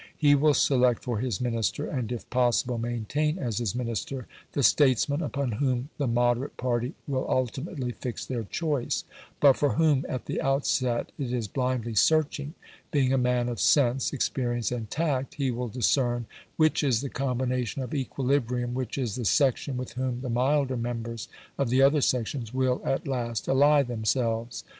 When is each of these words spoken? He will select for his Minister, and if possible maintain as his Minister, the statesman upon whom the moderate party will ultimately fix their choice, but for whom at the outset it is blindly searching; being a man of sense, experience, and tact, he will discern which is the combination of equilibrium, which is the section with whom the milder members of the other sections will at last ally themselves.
He 0.17 0.33
will 0.33 0.55
select 0.55 1.03
for 1.03 1.19
his 1.19 1.39
Minister, 1.39 1.85
and 1.87 2.11
if 2.11 2.27
possible 2.31 2.79
maintain 2.79 3.37
as 3.37 3.59
his 3.59 3.75
Minister, 3.75 4.25
the 4.53 4.63
statesman 4.63 5.21
upon 5.21 5.51
whom 5.51 5.89
the 5.99 6.07
moderate 6.07 6.57
party 6.57 6.95
will 7.07 7.27
ultimately 7.29 7.91
fix 7.91 8.25
their 8.25 8.43
choice, 8.43 9.03
but 9.39 9.53
for 9.57 9.73
whom 9.73 10.03
at 10.09 10.25
the 10.25 10.41
outset 10.41 11.11
it 11.19 11.31
is 11.31 11.47
blindly 11.47 11.93
searching; 11.93 12.55
being 12.89 13.13
a 13.13 13.17
man 13.19 13.47
of 13.47 13.61
sense, 13.61 14.11
experience, 14.11 14.71
and 14.71 14.89
tact, 14.89 15.35
he 15.35 15.51
will 15.51 15.67
discern 15.67 16.25
which 16.57 16.83
is 16.83 17.01
the 17.01 17.07
combination 17.09 17.83
of 17.83 17.93
equilibrium, 17.93 18.73
which 18.73 18.97
is 18.97 19.13
the 19.13 19.23
section 19.25 19.77
with 19.77 19.91
whom 19.91 20.21
the 20.21 20.31
milder 20.31 20.77
members 20.77 21.27
of 21.59 21.69
the 21.69 21.83
other 21.83 22.01
sections 22.01 22.51
will 22.51 22.81
at 22.83 23.07
last 23.07 23.47
ally 23.47 23.83
themselves. 23.83 24.63